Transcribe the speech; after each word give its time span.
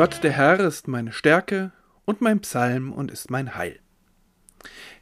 Gott 0.00 0.22
der 0.22 0.32
Herr 0.32 0.58
ist 0.60 0.88
meine 0.88 1.12
Stärke 1.12 1.72
und 2.06 2.22
mein 2.22 2.40
Psalm 2.40 2.90
und 2.90 3.10
ist 3.10 3.30
mein 3.30 3.54
Heil. 3.54 3.78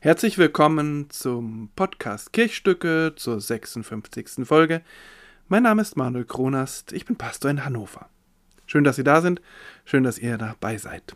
Herzlich 0.00 0.38
willkommen 0.38 1.08
zum 1.08 1.70
Podcast 1.76 2.32
Kirchstücke 2.32 3.12
zur 3.14 3.40
56. 3.40 4.44
Folge. 4.44 4.82
Mein 5.46 5.62
Name 5.62 5.82
ist 5.82 5.96
Manuel 5.96 6.24
Kronast, 6.24 6.92
ich 6.92 7.04
bin 7.06 7.14
Pastor 7.14 7.48
in 7.48 7.64
Hannover. 7.64 8.08
Schön, 8.66 8.82
dass 8.82 8.96
Sie 8.96 9.04
da 9.04 9.20
sind, 9.20 9.40
schön, 9.84 10.02
dass 10.02 10.18
ihr 10.18 10.36
dabei 10.36 10.78
seid. 10.78 11.14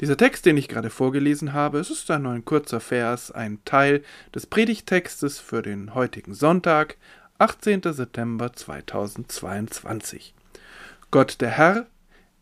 Dieser 0.00 0.16
Text, 0.16 0.46
den 0.46 0.56
ich 0.56 0.68
gerade 0.68 0.88
vorgelesen 0.88 1.52
habe, 1.52 1.80
es 1.80 1.90
ist 1.90 2.08
nur 2.08 2.30
ein 2.30 2.44
kurzer 2.44 2.78
Vers, 2.78 3.32
ein 3.32 3.58
Teil 3.64 4.04
des 4.32 4.46
Predigtextes 4.46 5.40
für 5.40 5.62
den 5.62 5.96
heutigen 5.96 6.32
Sonntag, 6.32 6.96
18. 7.38 7.82
September 7.82 8.52
2022. 8.52 10.32
Gott 11.10 11.40
der 11.40 11.50
Herr 11.50 11.88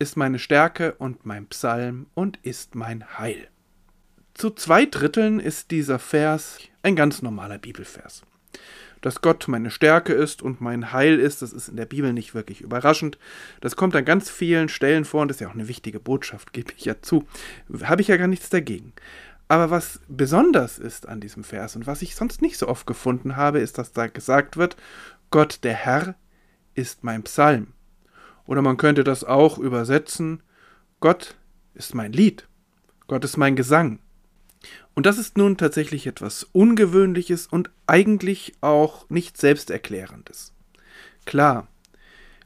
ist 0.03 0.17
meine 0.17 0.41
Stärke 0.41 0.95
und 0.95 1.25
mein 1.25 1.47
Psalm 1.47 2.07
und 2.15 2.39
ist 2.43 2.75
mein 2.75 3.19
Heil. 3.19 3.49
Zu 4.35 4.51
zwei 4.51 4.85
Dritteln 4.85 5.39
ist 5.39 5.71
dieser 5.71 6.01
Vers 6.01 6.59
ein 6.83 6.97
ganz 6.97 7.23
normaler 7.23 7.59
Bibelvers. 7.59 8.23
Dass 9.01 9.21
Gott 9.21 9.47
meine 9.47 9.71
Stärke 9.71 10.13
ist 10.13 10.43
und 10.43 10.61
mein 10.61 10.93
Heil 10.93 11.21
ist, 11.21 11.41
das 11.41 11.53
ist 11.53 11.69
in 11.69 11.77
der 11.77 11.87
Bibel 11.87 12.13
nicht 12.13 12.35
wirklich 12.35 12.61
überraschend. 12.63 13.17
Das 13.61 13.77
kommt 13.77 13.95
an 13.95 14.05
ganz 14.05 14.29
vielen 14.29 14.69
Stellen 14.69 15.05
vor 15.05 15.23
und 15.23 15.31
ist 15.31 15.41
ja 15.41 15.49
auch 15.49 15.55
eine 15.55 15.69
wichtige 15.69 16.01
Botschaft, 16.01 16.53
gebe 16.53 16.73
ich 16.77 16.85
ja 16.85 17.01
zu. 17.01 17.25
Habe 17.83 18.03
ich 18.03 18.09
ja 18.09 18.17
gar 18.17 18.29
nichts 18.29 18.51
dagegen. 18.51 18.93
Aber 19.47 19.71
was 19.71 20.01
besonders 20.09 20.79
ist 20.79 21.09
an 21.09 21.21
diesem 21.21 21.45
Vers 21.45 21.77
und 21.77 21.87
was 21.87 22.03
ich 22.03 22.17
sonst 22.17 22.43
nicht 22.43 22.59
so 22.59 22.67
oft 22.67 22.87
gefunden 22.87 23.37
habe, 23.37 23.61
ist, 23.61 23.79
dass 23.79 23.93
da 23.93 24.09
gesagt 24.09 24.57
wird, 24.57 24.77
Gott 25.31 25.61
der 25.63 25.75
Herr 25.75 26.17
ist 26.75 27.05
mein 27.05 27.23
Psalm. 27.23 27.69
Oder 28.53 28.61
man 28.61 28.77
könnte 28.77 29.03
das 29.03 29.25
auch 29.25 29.57
übersetzen, 29.57 30.43
Gott 31.01 31.37
ist 31.73 31.95
mein 31.95 32.13
Lied, 32.13 32.47
Gott 33.07 33.25
ist 33.25 33.39
mein 33.39 33.57
Gesang. 33.57 33.99
Und 34.93 35.07
das 35.07 35.17
ist 35.17 35.39
nun 35.39 35.57
tatsächlich 35.57 36.07
etwas 36.07 36.45
Ungewöhnliches 36.53 37.47
und 37.47 37.71
eigentlich 37.87 38.53
auch 38.61 39.09
nicht 39.09 39.39
Selbsterklärendes. 39.39 40.53
Klar, 41.25 41.67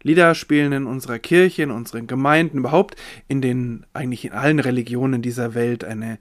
Lieder 0.01 0.37
spielen 0.37 0.71
in 0.71 0.87
unserer 0.87 1.19
Kirche, 1.19 1.65
in 1.65 1.73
unseren 1.73 2.07
Gemeinden, 2.07 2.59
überhaupt 2.59 2.95
in 3.27 3.43
den, 3.43 3.85
eigentlich 3.93 4.27
in 4.27 4.33
allen 4.33 4.61
Religionen 4.61 5.23
dieser 5.23 5.55
Welt 5.55 5.83
eine 5.83 6.21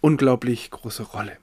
unglaublich 0.00 0.70
große 0.70 1.02
Rolle. 1.02 1.36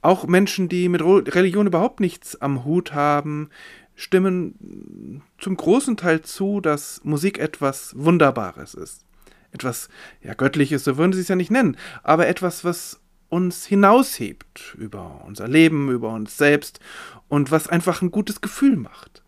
Auch 0.00 0.26
Menschen, 0.26 0.70
die 0.70 0.88
mit 0.88 1.02
Religion 1.02 1.66
überhaupt 1.66 2.00
nichts 2.00 2.40
am 2.40 2.64
Hut 2.64 2.94
haben, 2.94 3.50
stimmen 3.96 5.22
zum 5.38 5.56
großen 5.56 5.96
Teil 5.96 6.22
zu, 6.22 6.60
dass 6.60 7.00
Musik 7.02 7.38
etwas 7.38 7.94
Wunderbares 7.96 8.74
ist. 8.74 9.04
Etwas, 9.50 9.88
ja, 10.22 10.34
Göttliches, 10.34 10.84
so 10.84 10.98
würden 10.98 11.14
sie 11.14 11.20
es 11.20 11.28
ja 11.28 11.36
nicht 11.36 11.50
nennen, 11.50 11.76
aber 12.02 12.28
etwas, 12.28 12.64
was 12.64 13.00
uns 13.28 13.66
hinaushebt 13.66 14.76
über 14.78 15.24
unser 15.26 15.48
Leben, 15.48 15.90
über 15.90 16.12
uns 16.12 16.36
selbst 16.36 16.78
und 17.28 17.50
was 17.50 17.68
einfach 17.68 18.02
ein 18.02 18.10
gutes 18.10 18.40
Gefühl 18.40 18.76
macht. 18.76 19.22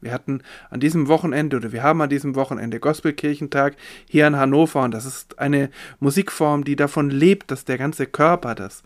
Wir 0.00 0.12
hatten 0.12 0.42
an 0.70 0.80
diesem 0.80 1.08
Wochenende 1.08 1.56
oder 1.56 1.72
wir 1.72 1.82
haben 1.82 2.00
an 2.00 2.08
diesem 2.08 2.36
Wochenende 2.36 2.78
Gospelkirchentag 2.78 3.76
hier 4.08 4.26
in 4.26 4.36
Hannover 4.36 4.82
und 4.82 4.92
das 4.92 5.06
ist 5.06 5.38
eine 5.38 5.70
Musikform, 5.98 6.64
die 6.64 6.76
davon 6.76 7.10
lebt, 7.10 7.50
dass 7.50 7.64
der 7.64 7.78
ganze 7.78 8.06
Körper, 8.06 8.54
das, 8.54 8.82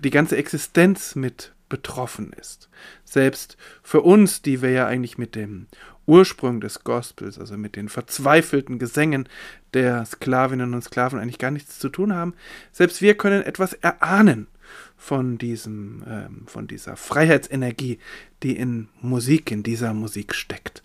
die 0.00 0.10
ganze 0.10 0.36
Existenz 0.36 1.14
mit 1.14 1.52
betroffen 1.68 2.32
ist. 2.32 2.68
Selbst 3.04 3.56
für 3.82 4.02
uns, 4.02 4.42
die 4.42 4.62
wir 4.62 4.70
ja 4.70 4.86
eigentlich 4.86 5.18
mit 5.18 5.34
dem 5.34 5.66
Ursprung 6.06 6.60
des 6.60 6.84
Gospels, 6.84 7.38
also 7.38 7.58
mit 7.58 7.76
den 7.76 7.88
verzweifelten 7.88 8.78
Gesängen 8.78 9.28
der 9.74 10.04
Sklavinnen 10.06 10.72
und 10.72 10.82
Sklaven 10.82 11.18
eigentlich 11.18 11.38
gar 11.38 11.50
nichts 11.50 11.78
zu 11.78 11.88
tun 11.90 12.14
haben, 12.14 12.34
selbst 12.72 13.02
wir 13.02 13.16
können 13.16 13.42
etwas 13.42 13.74
erahnen 13.74 14.46
von 14.96 15.38
diesem, 15.38 16.02
ähm, 16.08 16.46
von 16.46 16.66
dieser 16.66 16.96
Freiheitsenergie, 16.96 17.98
die 18.42 18.56
in 18.56 18.88
Musik, 19.00 19.50
in 19.50 19.62
dieser 19.62 19.92
Musik 19.92 20.34
steckt. 20.34 20.82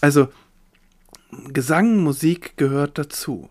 Also 0.00 0.28
Gesang, 1.52 1.98
Musik 1.98 2.56
gehört 2.56 2.96
dazu. 2.96 3.50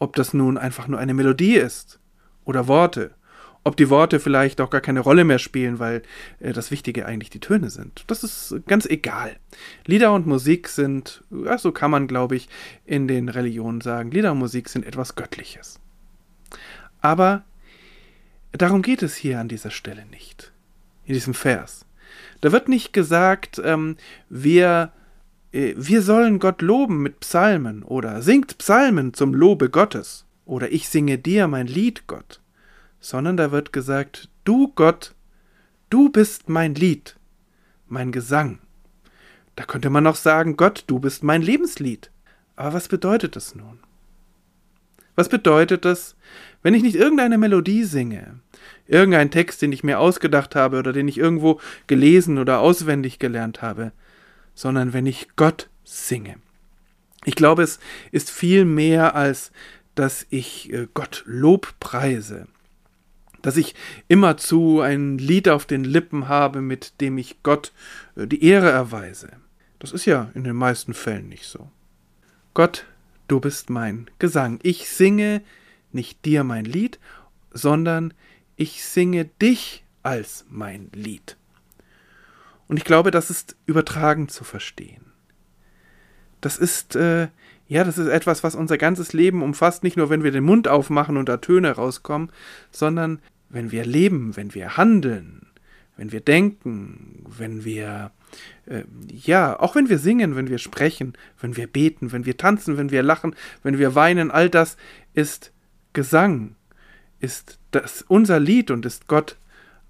Ob 0.00 0.16
das 0.16 0.34
nun 0.34 0.58
einfach 0.58 0.88
nur 0.88 0.98
eine 0.98 1.14
Melodie 1.14 1.54
ist 1.54 2.00
oder 2.44 2.66
Worte 2.66 3.14
ob 3.64 3.76
die 3.76 3.90
Worte 3.90 4.18
vielleicht 4.18 4.60
auch 4.60 4.70
gar 4.70 4.80
keine 4.80 5.00
Rolle 5.00 5.24
mehr 5.24 5.38
spielen, 5.38 5.78
weil 5.78 6.02
äh, 6.40 6.52
das 6.52 6.70
Wichtige 6.70 7.06
eigentlich 7.06 7.30
die 7.30 7.40
Töne 7.40 7.70
sind. 7.70 8.04
Das 8.08 8.24
ist 8.24 8.54
ganz 8.66 8.86
egal. 8.86 9.36
Lieder 9.86 10.12
und 10.12 10.26
Musik 10.26 10.68
sind, 10.68 11.22
ja, 11.30 11.58
so 11.58 11.72
kann 11.72 11.90
man, 11.90 12.08
glaube 12.08 12.36
ich, 12.36 12.48
in 12.84 13.06
den 13.06 13.28
Religionen 13.28 13.80
sagen, 13.80 14.10
Lieder 14.10 14.32
und 14.32 14.38
Musik 14.38 14.68
sind 14.68 14.84
etwas 14.84 15.14
Göttliches. 15.14 15.78
Aber 17.00 17.44
darum 18.52 18.82
geht 18.82 19.02
es 19.02 19.14
hier 19.14 19.38
an 19.38 19.48
dieser 19.48 19.70
Stelle 19.70 20.06
nicht, 20.06 20.52
in 21.04 21.14
diesem 21.14 21.34
Vers. 21.34 21.86
Da 22.40 22.52
wird 22.52 22.68
nicht 22.68 22.92
gesagt, 22.92 23.60
ähm, 23.64 23.96
wir, 24.28 24.92
äh, 25.52 25.74
wir 25.76 26.02
sollen 26.02 26.40
Gott 26.40 26.62
loben 26.62 27.00
mit 27.00 27.20
Psalmen 27.20 27.84
oder 27.84 28.22
singt 28.22 28.58
Psalmen 28.58 29.14
zum 29.14 29.34
Lobe 29.34 29.70
Gottes 29.70 30.26
oder 30.44 30.72
ich 30.72 30.88
singe 30.88 31.18
dir 31.18 31.46
mein 31.46 31.68
Lied, 31.68 32.08
Gott 32.08 32.40
sondern 33.02 33.36
da 33.36 33.52
wird 33.52 33.74
gesagt, 33.74 34.30
du 34.44 34.68
Gott, 34.74 35.14
du 35.90 36.08
bist 36.08 36.48
mein 36.48 36.74
Lied, 36.74 37.16
mein 37.88 38.12
Gesang. 38.12 38.60
Da 39.56 39.64
könnte 39.64 39.90
man 39.90 40.04
noch 40.04 40.16
sagen, 40.16 40.56
Gott, 40.56 40.84
du 40.86 40.98
bist 40.98 41.22
mein 41.22 41.42
Lebenslied. 41.42 42.10
Aber 42.56 42.72
was 42.72 42.88
bedeutet 42.88 43.36
das 43.36 43.54
nun? 43.54 43.80
Was 45.14 45.28
bedeutet 45.28 45.84
das, 45.84 46.16
wenn 46.62 46.74
ich 46.74 46.82
nicht 46.82 46.96
irgendeine 46.96 47.36
Melodie 47.36 47.84
singe, 47.84 48.40
irgendeinen 48.86 49.30
Text, 49.30 49.60
den 49.60 49.72
ich 49.72 49.84
mir 49.84 49.98
ausgedacht 49.98 50.54
habe 50.54 50.78
oder 50.78 50.92
den 50.92 51.08
ich 51.08 51.18
irgendwo 51.18 51.60
gelesen 51.86 52.38
oder 52.38 52.60
auswendig 52.60 53.18
gelernt 53.18 53.60
habe, 53.60 53.92
sondern 54.54 54.92
wenn 54.92 55.06
ich 55.06 55.28
Gott 55.36 55.68
singe? 55.84 56.36
Ich 57.24 57.34
glaube, 57.34 57.62
es 57.62 57.78
ist 58.10 58.30
viel 58.30 58.64
mehr 58.64 59.14
als, 59.14 59.52
dass 59.94 60.26
ich 60.30 60.72
äh, 60.72 60.88
Gott 60.94 61.24
Lob 61.26 61.74
preise, 61.78 62.46
dass 63.42 63.56
ich 63.56 63.74
immerzu 64.08 64.80
ein 64.80 65.18
Lied 65.18 65.48
auf 65.48 65.66
den 65.66 65.84
Lippen 65.84 66.28
habe, 66.28 66.60
mit 66.60 67.00
dem 67.00 67.18
ich 67.18 67.42
Gott 67.42 67.72
äh, 68.16 68.26
die 68.26 68.44
Ehre 68.44 68.70
erweise. 68.70 69.30
Das 69.78 69.92
ist 69.92 70.06
ja 70.06 70.30
in 70.34 70.44
den 70.44 70.56
meisten 70.56 70.94
Fällen 70.94 71.28
nicht 71.28 71.44
so. 71.44 71.68
Gott, 72.54 72.86
du 73.28 73.40
bist 73.40 73.68
mein 73.68 74.08
Gesang. 74.18 74.60
Ich 74.62 74.88
singe 74.88 75.42
nicht 75.90 76.24
dir 76.24 76.44
mein 76.44 76.64
Lied, 76.64 76.98
sondern 77.52 78.14
ich 78.56 78.84
singe 78.84 79.24
dich 79.24 79.84
als 80.02 80.44
mein 80.48 80.90
Lied. 80.94 81.36
Und 82.68 82.76
ich 82.76 82.84
glaube, 82.84 83.10
das 83.10 83.30
ist 83.30 83.56
übertragen 83.66 84.28
zu 84.28 84.44
verstehen. 84.44 85.04
Das 86.40 86.58
ist, 86.58 86.96
äh, 86.96 87.28
ja, 87.68 87.84
das 87.84 87.98
ist 87.98 88.08
etwas, 88.08 88.42
was 88.42 88.54
unser 88.54 88.78
ganzes 88.78 89.12
Leben 89.12 89.42
umfasst, 89.42 89.82
nicht 89.82 89.96
nur 89.96 90.10
wenn 90.10 90.24
wir 90.24 90.30
den 90.30 90.44
Mund 90.44 90.68
aufmachen 90.68 91.16
und 91.16 91.28
da 91.28 91.38
Töne 91.38 91.72
rauskommen, 91.72 92.30
sondern 92.70 93.20
wenn 93.52 93.70
wir 93.70 93.84
leben, 93.84 94.36
wenn 94.36 94.54
wir 94.54 94.76
handeln, 94.76 95.46
wenn 95.96 96.10
wir 96.10 96.20
denken, 96.20 97.24
wenn 97.38 97.64
wir, 97.64 98.10
äh, 98.66 98.84
ja, 99.08 99.60
auch 99.60 99.76
wenn 99.76 99.88
wir 99.88 99.98
singen, 99.98 100.34
wenn 100.34 100.48
wir 100.48 100.58
sprechen, 100.58 101.12
wenn 101.40 101.56
wir 101.56 101.66
beten, 101.66 102.12
wenn 102.12 102.24
wir 102.24 102.36
tanzen, 102.36 102.78
wenn 102.78 102.90
wir 102.90 103.02
lachen, 103.02 103.36
wenn 103.62 103.78
wir 103.78 103.94
weinen, 103.94 104.30
all 104.30 104.48
das 104.48 104.76
ist 105.12 105.52
Gesang, 105.92 106.56
ist 107.20 107.58
das 107.70 108.02
unser 108.08 108.40
Lied 108.40 108.70
und 108.70 108.86
ist 108.86 109.06
Gott 109.06 109.36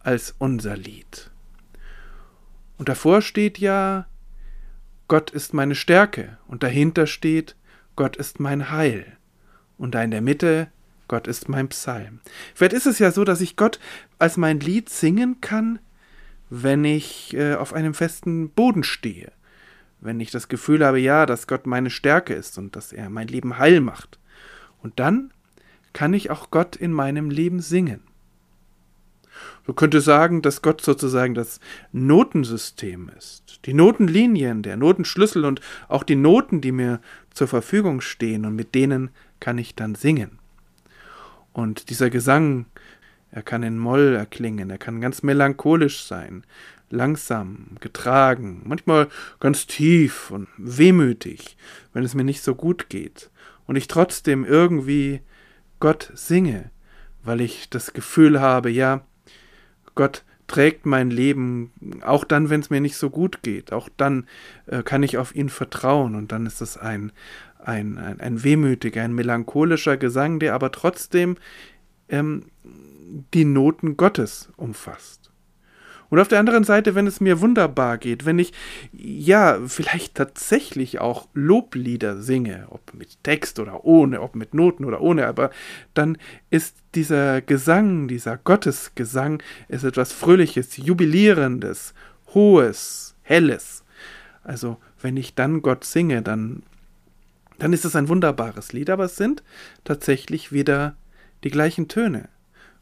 als 0.00 0.34
unser 0.38 0.76
Lied. 0.76 1.30
Und 2.78 2.88
davor 2.88 3.22
steht 3.22 3.58
ja, 3.58 4.06
Gott 5.06 5.30
ist 5.30 5.54
meine 5.54 5.76
Stärke 5.76 6.38
und 6.48 6.64
dahinter 6.64 7.06
steht, 7.06 7.54
Gott 7.94 8.16
ist 8.16 8.40
mein 8.40 8.70
Heil. 8.70 9.18
Und 9.78 9.94
da 9.94 10.02
in 10.02 10.10
der 10.10 10.20
Mitte 10.20 10.68
Gott 11.12 11.26
ist 11.26 11.50
mein 11.50 11.68
Psalm. 11.68 12.20
Vielleicht 12.54 12.72
ist 12.72 12.86
es 12.86 12.98
ja 12.98 13.10
so, 13.10 13.22
dass 13.22 13.42
ich 13.42 13.56
Gott 13.56 13.78
als 14.18 14.38
mein 14.38 14.60
Lied 14.60 14.88
singen 14.88 15.42
kann, 15.42 15.78
wenn 16.48 16.86
ich 16.86 17.34
äh, 17.36 17.54
auf 17.54 17.74
einem 17.74 17.92
festen 17.92 18.48
Boden 18.48 18.82
stehe. 18.82 19.30
Wenn 20.00 20.20
ich 20.20 20.30
das 20.30 20.48
Gefühl 20.48 20.82
habe, 20.82 20.98
ja, 20.98 21.26
dass 21.26 21.46
Gott 21.46 21.66
meine 21.66 21.90
Stärke 21.90 22.32
ist 22.32 22.56
und 22.56 22.76
dass 22.76 22.94
er 22.94 23.10
mein 23.10 23.28
Leben 23.28 23.58
heil 23.58 23.82
macht. 23.82 24.20
Und 24.82 25.00
dann 25.00 25.34
kann 25.92 26.14
ich 26.14 26.30
auch 26.30 26.50
Gott 26.50 26.76
in 26.76 26.94
meinem 26.94 27.28
Leben 27.28 27.60
singen. 27.60 28.00
Man 29.66 29.76
könnte 29.76 30.00
sagen, 30.00 30.40
dass 30.40 30.62
Gott 30.62 30.80
sozusagen 30.80 31.34
das 31.34 31.60
Notensystem 31.92 33.10
ist. 33.18 33.60
Die 33.66 33.74
Notenlinien, 33.74 34.62
der 34.62 34.78
Notenschlüssel 34.78 35.44
und 35.44 35.60
auch 35.88 36.04
die 36.04 36.16
Noten, 36.16 36.62
die 36.62 36.72
mir 36.72 37.02
zur 37.34 37.48
Verfügung 37.48 38.00
stehen 38.00 38.46
und 38.46 38.56
mit 38.56 38.74
denen 38.74 39.10
kann 39.40 39.58
ich 39.58 39.74
dann 39.74 39.94
singen. 39.94 40.38
Und 41.52 41.90
dieser 41.90 42.10
Gesang, 42.10 42.66
er 43.30 43.42
kann 43.42 43.62
in 43.62 43.78
Moll 43.78 44.14
erklingen, 44.14 44.70
er 44.70 44.78
kann 44.78 45.00
ganz 45.00 45.22
melancholisch 45.22 46.04
sein, 46.04 46.44
langsam, 46.90 47.76
getragen, 47.80 48.62
manchmal 48.64 49.08
ganz 49.40 49.66
tief 49.66 50.30
und 50.30 50.48
wehmütig, 50.58 51.56
wenn 51.92 52.04
es 52.04 52.14
mir 52.14 52.24
nicht 52.24 52.42
so 52.42 52.54
gut 52.54 52.88
geht. 52.88 53.30
und 53.66 53.76
ich 53.76 53.88
trotzdem 53.88 54.44
irgendwie 54.44 55.20
Gott 55.80 56.10
singe, 56.14 56.70
weil 57.22 57.40
ich 57.40 57.70
das 57.70 57.92
Gefühl 57.92 58.40
habe, 58.40 58.70
ja, 58.70 59.02
Gott 59.94 60.24
trägt 60.46 60.84
mein 60.84 61.10
Leben, 61.10 61.72
auch 62.02 62.24
dann, 62.24 62.50
wenn 62.50 62.60
es 62.60 62.70
mir 62.70 62.80
nicht 62.80 62.96
so 62.96 63.08
gut 63.08 63.42
geht, 63.42 63.72
auch 63.72 63.88
dann 63.96 64.26
äh, 64.66 64.82
kann 64.82 65.02
ich 65.02 65.16
auf 65.16 65.34
ihn 65.34 65.48
vertrauen 65.48 66.14
und 66.14 66.32
dann 66.32 66.44
ist 66.44 66.60
es 66.60 66.76
ein, 66.76 67.12
ein, 67.64 67.98
ein, 67.98 68.20
ein 68.20 68.44
wehmütiger, 68.44 69.02
ein 69.02 69.14
melancholischer 69.14 69.96
Gesang, 69.96 70.38
der 70.38 70.54
aber 70.54 70.72
trotzdem 70.72 71.36
ähm, 72.08 72.46
die 73.34 73.44
Noten 73.44 73.96
Gottes 73.96 74.50
umfasst. 74.56 75.22
Und 76.12 76.18
auf 76.18 76.28
der 76.28 76.40
anderen 76.40 76.64
Seite, 76.64 76.94
wenn 76.94 77.06
es 77.06 77.22
mir 77.22 77.40
wunderbar 77.40 77.96
geht, 77.96 78.26
wenn 78.26 78.38
ich 78.38 78.52
ja 78.92 79.58
vielleicht 79.66 80.14
tatsächlich 80.14 81.00
auch 81.00 81.26
Loblieder 81.32 82.20
singe, 82.20 82.66
ob 82.68 82.92
mit 82.92 83.24
Text 83.24 83.58
oder 83.58 83.86
ohne, 83.86 84.20
ob 84.20 84.36
mit 84.36 84.52
Noten 84.52 84.84
oder 84.84 85.00
ohne, 85.00 85.26
aber 85.26 85.50
dann 85.94 86.18
ist 86.50 86.76
dieser 86.94 87.40
Gesang, 87.40 88.08
dieser 88.08 88.36
Gottesgesang, 88.36 89.42
ist 89.68 89.84
etwas 89.84 90.12
Fröhliches, 90.12 90.76
Jubilierendes, 90.76 91.94
Hohes, 92.34 93.14
Helles. 93.22 93.82
Also 94.44 94.76
wenn 95.00 95.16
ich 95.16 95.34
dann 95.34 95.62
Gott 95.62 95.84
singe, 95.84 96.20
dann, 96.20 96.62
dann 97.62 97.72
ist 97.72 97.84
es 97.84 97.96
ein 97.96 98.08
wunderbares 98.08 98.72
Lied, 98.72 98.90
aber 98.90 99.04
es 99.04 99.16
sind 99.16 99.42
tatsächlich 99.84 100.52
wieder 100.52 100.96
die 101.44 101.50
gleichen 101.50 101.88
Töne, 101.88 102.28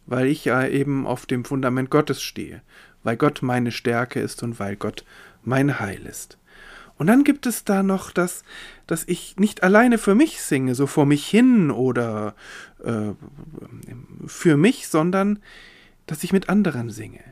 weil 0.06 0.26
ich 0.26 0.44
ja 0.44 0.66
eben 0.66 1.06
auf 1.06 1.26
dem 1.26 1.44
Fundament 1.44 1.90
Gottes 1.90 2.22
stehe 2.22 2.62
weil 3.02 3.16
Gott 3.16 3.42
meine 3.42 3.72
Stärke 3.72 4.20
ist 4.20 4.42
und 4.42 4.58
weil 4.58 4.76
Gott 4.76 5.04
mein 5.42 5.80
Heil 5.80 6.04
ist. 6.06 6.38
Und 6.96 7.06
dann 7.06 7.24
gibt 7.24 7.46
es 7.46 7.64
da 7.64 7.82
noch 7.82 8.10
das, 8.10 8.44
dass 8.86 9.04
ich 9.06 9.36
nicht 9.38 9.62
alleine 9.62 9.96
für 9.96 10.14
mich 10.14 10.42
singe, 10.42 10.74
so 10.74 10.86
vor 10.86 11.06
mich 11.06 11.26
hin 11.26 11.70
oder 11.70 12.34
äh, 12.84 13.12
für 14.26 14.58
mich, 14.58 14.88
sondern 14.88 15.38
dass 16.06 16.24
ich 16.24 16.32
mit 16.32 16.50
anderen 16.50 16.90
singe. 16.90 17.22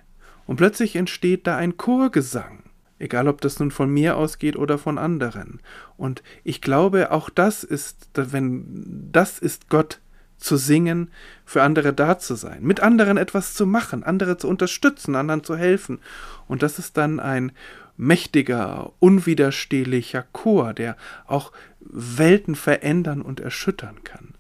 Und 0.46 0.56
plötzlich 0.56 0.96
entsteht 0.96 1.46
da 1.46 1.56
ein 1.58 1.76
Chorgesang, 1.76 2.62
egal 2.98 3.28
ob 3.28 3.40
das 3.40 3.58
nun 3.58 3.70
von 3.70 3.90
mir 3.90 4.16
ausgeht 4.16 4.56
oder 4.56 4.78
von 4.78 4.98
anderen. 4.98 5.60
Und 5.96 6.22
ich 6.44 6.60
glaube, 6.60 7.10
auch 7.10 7.30
das 7.30 7.64
ist, 7.64 8.08
wenn 8.14 9.08
das 9.12 9.38
ist 9.38 9.68
Gott 9.68 10.00
zu 10.38 10.56
singen, 10.56 11.10
für 11.44 11.62
andere 11.62 11.92
da 11.92 12.18
zu 12.18 12.34
sein, 12.34 12.62
mit 12.62 12.80
anderen 12.80 13.16
etwas 13.16 13.54
zu 13.54 13.66
machen, 13.66 14.04
andere 14.04 14.36
zu 14.36 14.48
unterstützen, 14.48 15.16
anderen 15.16 15.42
zu 15.42 15.56
helfen. 15.56 15.98
Und 16.46 16.62
das 16.62 16.78
ist 16.78 16.96
dann 16.96 17.20
ein 17.20 17.52
mächtiger, 17.96 18.92
unwiderstehlicher 19.00 20.24
Chor, 20.32 20.72
der 20.72 20.96
auch 21.26 21.52
Welten 21.80 22.54
verändern 22.54 23.20
und 23.20 23.40
erschüttern 23.40 24.04
kann. 24.04 24.34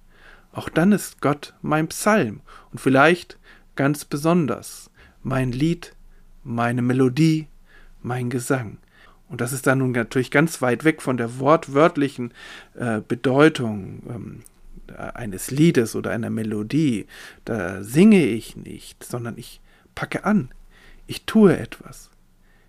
Auch 0.52 0.68
dann 0.68 0.92
ist 0.92 1.20
Gott 1.20 1.54
mein 1.60 1.88
Psalm 1.88 2.40
und 2.70 2.80
vielleicht 2.80 3.38
ganz 3.76 4.04
besonders 4.04 4.90
mein 5.22 5.52
Lied, 5.52 5.94
meine 6.44 6.82
Melodie, 6.82 7.48
mein 8.02 8.30
Gesang. 8.30 8.78
Und 9.28 9.40
das 9.40 9.52
ist 9.52 9.66
dann 9.66 9.78
nun 9.78 9.92
natürlich 9.92 10.30
ganz 10.30 10.62
weit 10.62 10.84
weg 10.84 11.02
von 11.02 11.16
der 11.16 11.38
wortwörtlichen 11.38 12.32
äh, 12.74 13.00
Bedeutung. 13.06 14.02
Ähm, 14.08 14.40
eines 14.96 15.50
Liedes 15.50 15.94
oder 15.94 16.10
einer 16.10 16.30
Melodie, 16.30 17.06
da 17.44 17.82
singe 17.82 18.24
ich 18.24 18.56
nicht, 18.56 19.04
sondern 19.04 19.36
ich 19.36 19.60
packe 19.94 20.24
an. 20.24 20.50
Ich 21.06 21.24
tue 21.24 21.58
etwas. 21.58 22.10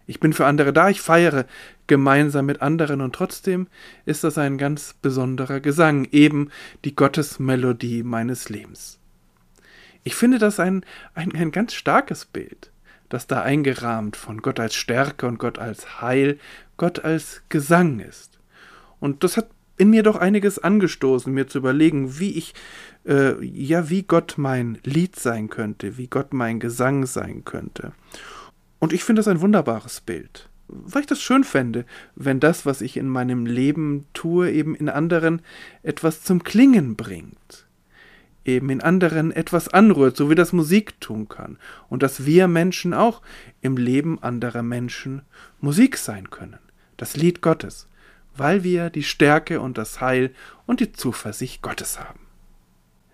Ich 0.05 0.19
bin 0.19 0.33
für 0.33 0.47
andere 0.47 0.73
da, 0.73 0.89
ich 0.89 1.01
feiere 1.01 1.45
gemeinsam 1.87 2.45
mit 2.47 2.61
anderen 2.61 3.01
und 3.01 3.13
trotzdem 3.13 3.67
ist 4.05 4.23
das 4.23 4.37
ein 4.37 4.57
ganz 4.57 4.95
besonderer 5.01 5.59
Gesang, 5.59 6.07
eben 6.11 6.49
die 6.83 6.95
Gottesmelodie 6.95 8.03
meines 8.03 8.49
Lebens. 8.49 8.97
Ich 10.03 10.15
finde 10.15 10.39
das 10.39 10.59
ein, 10.59 10.83
ein, 11.13 11.35
ein 11.35 11.51
ganz 11.51 11.73
starkes 11.73 12.25
Bild, 12.25 12.71
das 13.09 13.27
da 13.27 13.41
eingerahmt 13.41 14.15
von 14.15 14.41
Gott 14.41 14.59
als 14.59 14.75
Stärke 14.75 15.27
und 15.27 15.39
Gott 15.39 15.59
als 15.59 16.01
Heil, 16.01 16.39
Gott 16.77 17.03
als 17.03 17.41
Gesang 17.49 17.99
ist. 17.99 18.39
Und 18.99 19.23
das 19.23 19.37
hat 19.37 19.49
in 19.77 19.89
mir 19.89 20.03
doch 20.03 20.17
einiges 20.17 20.59
angestoßen, 20.59 21.33
mir 21.33 21.47
zu 21.47 21.57
überlegen, 21.57 22.19
wie 22.19 22.31
ich, 22.37 22.53
äh, 23.05 23.43
ja, 23.43 23.89
wie 23.89 24.03
Gott 24.03 24.35
mein 24.37 24.77
Lied 24.83 25.15
sein 25.15 25.49
könnte, 25.49 25.97
wie 25.97 26.07
Gott 26.07 26.33
mein 26.33 26.59
Gesang 26.59 27.05
sein 27.05 27.45
könnte. 27.45 27.93
Und 28.77 28.93
ich 28.93 29.03
finde 29.03 29.21
das 29.21 29.29
ein 29.29 29.41
wunderbares 29.41 30.01
Bild, 30.01 30.49
weil 30.67 31.01
ich 31.01 31.07
das 31.07 31.21
schön 31.21 31.45
fände, 31.45 31.85
wenn 32.15 32.41
das, 32.41 32.65
was 32.65 32.81
ich 32.81 32.97
in 32.97 33.07
meinem 33.07 33.45
Leben 33.45 34.05
tue, 34.13 34.51
eben 34.51 34.75
in 34.75 34.89
anderen 34.89 35.41
etwas 35.81 36.23
zum 36.23 36.43
Klingen 36.43 36.97
bringt, 36.97 37.68
eben 38.49 38.69
in 38.69 38.81
anderen 38.81 39.31
etwas 39.31 39.67
anrührt, 39.67 40.17
so 40.17 40.29
wie 40.29 40.35
das 40.35 40.53
Musik 40.53 40.99
tun 41.01 41.27
kann, 41.27 41.57
und 41.89 42.03
dass 42.03 42.25
wir 42.25 42.47
Menschen 42.47 42.93
auch 42.93 43.21
im 43.61 43.77
Leben 43.77 44.21
anderer 44.21 44.63
Menschen 44.63 45.21
Musik 45.61 45.97
sein 45.97 46.29
können, 46.29 46.59
das 46.97 47.15
Lied 47.15 47.41
Gottes 47.41 47.89
weil 48.39 48.63
wir 48.63 48.89
die 48.89 49.03
Stärke 49.03 49.59
und 49.59 49.77
das 49.77 50.01
Heil 50.01 50.31
und 50.65 50.79
die 50.79 50.91
Zuversicht 50.93 51.61
Gottes 51.61 51.99
haben. 51.99 52.19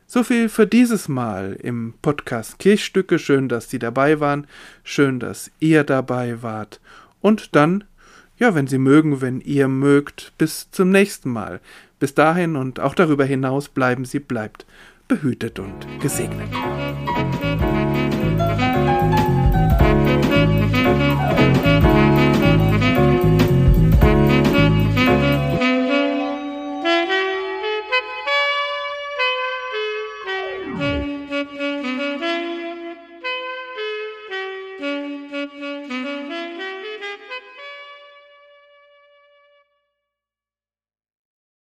So 0.08 0.24
viel 0.24 0.50
für 0.50 0.68
dieses 0.68 1.08
Mal 1.10 1.58
im 1.62 1.96
Podcast 2.02 2.60
Kirchstücke. 2.60 3.18
Schön, 3.18 3.50
dass 3.50 3.70
Sie 3.70 3.80
dabei 3.80 4.20
waren. 4.20 4.48
Schön, 4.84 5.20
dass 5.20 5.52
ihr 5.60 5.84
dabei 5.84 6.44
wart. 6.44 6.80
Und 7.22 7.56
dann, 7.56 7.84
ja, 8.38 8.54
wenn 8.54 8.68
Sie 8.68 8.78
mögen, 8.78 9.20
wenn 9.20 9.42
ihr 9.42 9.68
mögt, 9.68 10.34
bis 10.38 10.70
zum 10.70 10.92
nächsten 10.92 11.32
Mal. 11.32 11.60
Bis 12.00 12.14
dahin 12.14 12.56
und 12.56 12.80
auch 12.80 12.94
darüber 12.94 13.26
hinaus 13.26 13.68
bleiben 13.68 14.06
Sie, 14.06 14.20
bleibt 14.20 14.66
behütet 15.08 15.60
und 15.60 15.88
gesegnet. 16.02 16.50